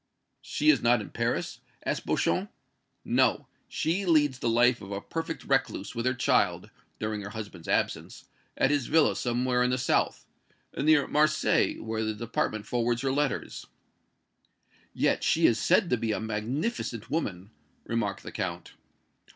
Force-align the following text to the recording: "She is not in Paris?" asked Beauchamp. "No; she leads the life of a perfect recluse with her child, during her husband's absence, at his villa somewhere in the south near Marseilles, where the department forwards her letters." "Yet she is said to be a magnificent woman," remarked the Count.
"She 0.41 0.71
is 0.71 0.81
not 0.81 0.99
in 0.99 1.11
Paris?" 1.11 1.59
asked 1.85 2.07
Beauchamp. 2.07 2.51
"No; 3.05 3.45
she 3.67 4.03
leads 4.07 4.39
the 4.39 4.49
life 4.49 4.81
of 4.81 4.91
a 4.91 4.99
perfect 4.99 5.43
recluse 5.43 5.93
with 5.93 6.07
her 6.07 6.15
child, 6.15 6.71
during 6.97 7.21
her 7.21 7.29
husband's 7.29 7.67
absence, 7.67 8.25
at 8.57 8.71
his 8.71 8.87
villa 8.87 9.15
somewhere 9.15 9.61
in 9.61 9.69
the 9.69 9.77
south 9.77 10.25
near 10.75 11.05
Marseilles, 11.05 11.79
where 11.81 12.03
the 12.03 12.15
department 12.15 12.65
forwards 12.65 13.03
her 13.03 13.11
letters." 13.11 13.67
"Yet 14.91 15.23
she 15.23 15.45
is 15.45 15.59
said 15.61 15.91
to 15.91 15.97
be 15.97 16.13
a 16.13 16.19
magnificent 16.19 17.11
woman," 17.11 17.51
remarked 17.85 18.23
the 18.23 18.31
Count. 18.31 18.73